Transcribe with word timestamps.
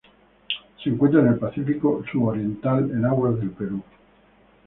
Se 0.83 0.89
encuentra 0.89 1.21
en 1.21 1.27
el 1.27 1.37
Pacífico 1.37 2.03
suroriental, 2.11 2.89
en 2.89 3.05
aguas 3.05 3.37
del 3.37 3.51
Perú. 3.51 3.83